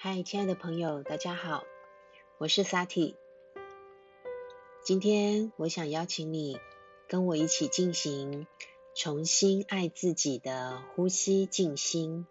[0.00, 1.64] 嗨，亲爱的朋友，大家好，
[2.38, 3.16] 我是 Sati。
[4.84, 6.60] 今天我想邀请你
[7.08, 8.46] 跟我一起进行
[8.94, 12.28] 重新爱自己的呼吸静心。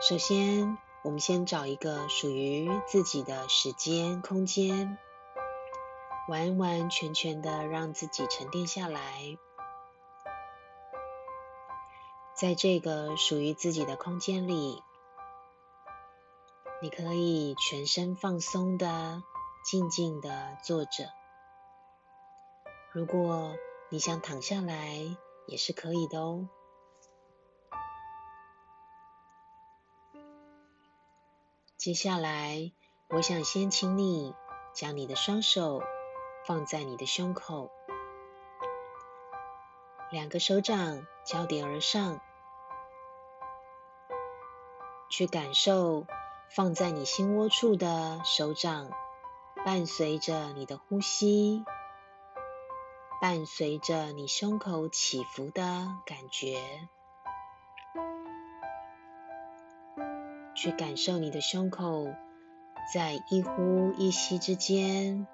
[0.00, 4.98] 首先，我们先找一个属于自己的时间空间，
[6.28, 9.38] 完完全全的让自己沉淀下来。
[12.40, 14.82] 在这个属于自己的空间里，
[16.80, 19.22] 你可以全身放松的、
[19.62, 21.10] 静静的坐着。
[22.92, 23.54] 如果
[23.90, 24.96] 你想躺下来，
[25.46, 26.48] 也是可以的哦。
[31.76, 32.72] 接下来，
[33.10, 34.34] 我想先请你
[34.72, 35.82] 将你的双手
[36.46, 37.70] 放在你的胸口，
[40.10, 42.18] 两个手掌交叠而上。
[45.10, 46.06] 去感受
[46.48, 48.88] 放在你心窝处的手掌，
[49.64, 51.64] 伴随着你的呼吸，
[53.20, 55.62] 伴随着你胸口起伏的
[56.06, 56.60] 感觉，
[60.54, 62.06] 去感受你的胸口
[62.94, 65.26] 在一呼一吸之间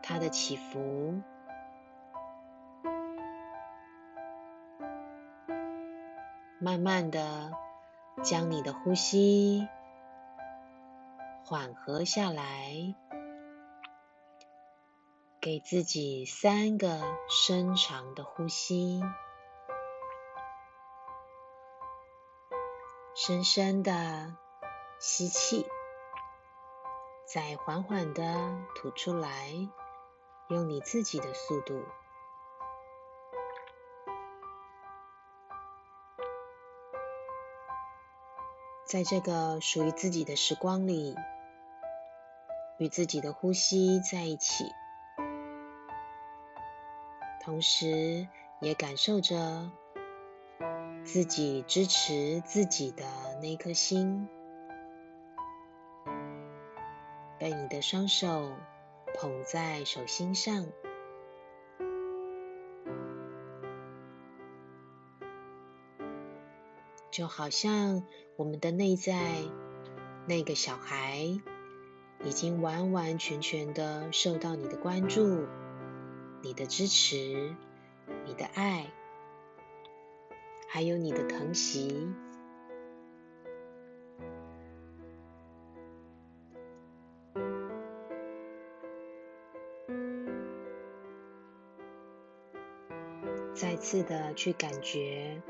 [0.00, 1.20] 它的起伏，
[6.60, 7.52] 慢慢的。
[8.20, 9.68] 将你的呼吸
[11.44, 12.94] 缓和下来，
[15.40, 19.02] 给自己三个深长的呼吸，
[23.14, 24.36] 深深的
[25.00, 25.66] 吸气，
[27.26, 29.52] 再缓缓的吐出来，
[30.48, 31.82] 用你自己的速度。
[38.92, 41.16] 在这个属于自己的时光里，
[42.76, 44.66] 与自己的呼吸在一起，
[47.42, 48.28] 同时
[48.60, 49.70] 也感受着
[51.06, 53.06] 自己支持自己的
[53.40, 54.28] 那颗心，
[57.38, 58.52] 被你的双手
[59.18, 60.66] 捧在手心上。
[67.12, 68.02] 就好像
[68.36, 69.20] 我们的内在
[70.26, 71.18] 那个小孩，
[72.24, 75.46] 已经完完全全的受到你的关注、
[76.40, 77.54] 你的支持、
[78.24, 78.86] 你的爱，
[80.70, 82.08] 还有你的疼惜。
[93.54, 95.42] 再次的去感觉。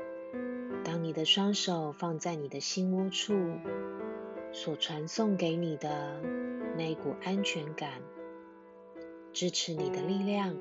[0.83, 3.33] 当你的双手放在你的心窝处，
[4.51, 6.21] 所传送给你的
[6.77, 8.01] 那股安全感、
[9.33, 10.57] 支持你的力量，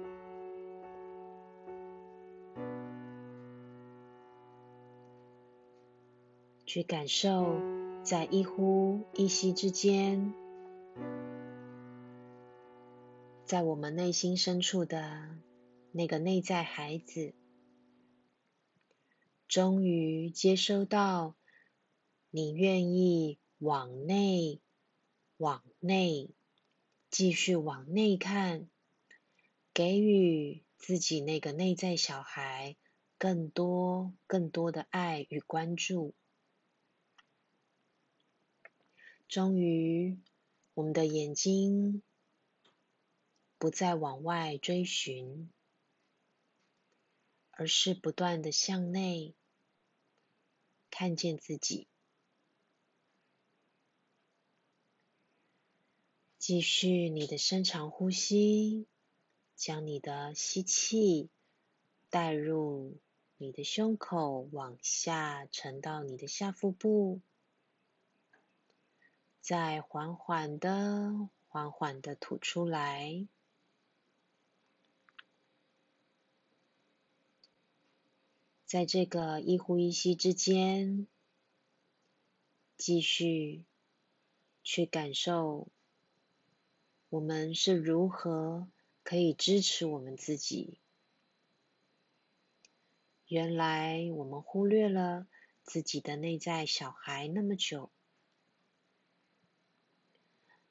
[6.66, 7.60] 去感受
[8.02, 10.32] 在一呼一吸之间，
[13.44, 15.28] 在我们内心深处的
[15.90, 17.34] 那个内在孩子。
[19.52, 21.36] 终于接收到，
[22.30, 24.62] 你愿意往内、
[25.36, 26.30] 往内
[27.10, 28.70] 继续往内看，
[29.74, 32.78] 给予自己那个内在小孩
[33.18, 36.14] 更多、更多的爱与关注。
[39.28, 40.18] 终于，
[40.72, 42.02] 我们的眼睛
[43.58, 45.50] 不再往外追寻，
[47.50, 49.34] 而是不断的向内。
[50.94, 51.88] 看见自己，
[56.38, 58.86] 继续你的深长呼吸，
[59.56, 61.30] 将你的吸气
[62.10, 63.00] 带入
[63.38, 67.22] 你的胸口，往下沉到你的下腹部，
[69.40, 73.26] 再缓缓的、缓缓的吐出来。
[78.72, 81.06] 在这个一呼一吸之间，
[82.78, 83.66] 继续
[84.62, 85.68] 去感受
[87.10, 88.66] 我们是如何
[89.02, 90.78] 可以支持我们自己。
[93.26, 95.26] 原来我们忽略了
[95.62, 97.90] 自己的内在小孩那么久，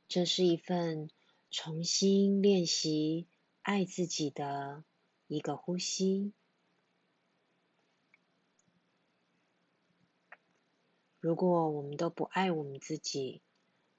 [0.08, 1.12] 这是一份
[1.52, 3.28] 重新练习
[3.62, 4.84] 爱自己的
[5.28, 6.34] 一个呼吸。
[11.22, 13.44] 如果我们都不爱我们自己，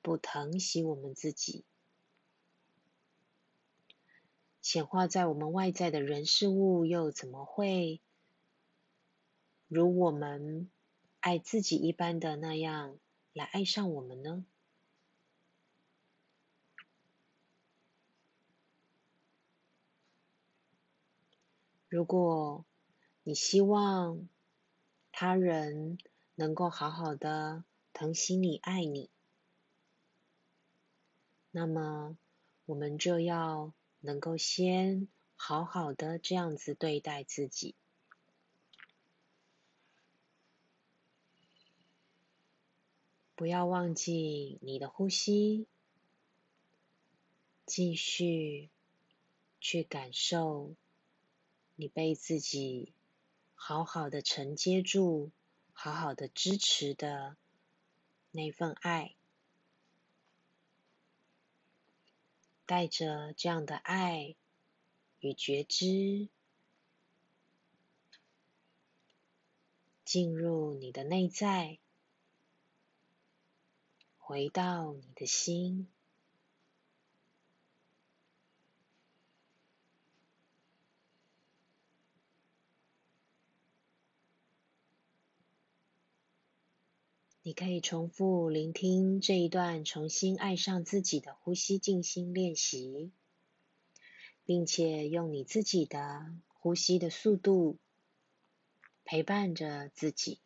[0.03, 1.65] 不疼惜我们自己，
[4.61, 8.01] 显化在我们外在的人事物，又怎么会
[9.69, 10.69] 如我们
[11.21, 12.99] 爱自己一般的那样
[13.33, 14.45] 来爱上我们呢？
[21.89, 22.65] 如果
[23.23, 24.29] 你希望
[25.13, 25.99] 他人
[26.43, 27.63] 能够好好的
[27.93, 29.11] 疼惜你、爱你，
[31.53, 32.19] 那么
[32.65, 35.07] 我们就要能够先
[35.37, 37.77] 好好的这样子对待自己，
[43.37, 45.69] 不要忘记你的呼吸，
[47.67, 48.69] 继续
[49.61, 50.75] 去感受。
[51.77, 52.93] 你被自己
[53.55, 55.31] 好好的承接住，
[55.85, 57.37] 好好的支持的
[58.31, 59.17] 那份爱，
[62.67, 64.37] 带着这样的爱
[65.19, 66.29] 与觉知，
[70.05, 71.81] 进入你的内在，
[74.19, 75.91] 回到你的心。
[87.45, 93.11] 你可以重复聆听这一段重新爱上自己的呼吸静心练习，
[94.45, 97.81] 并且用你自己的呼吸的速度
[99.03, 100.41] 陪伴着自己。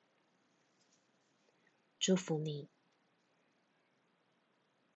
[1.99, 2.71] 祝福你。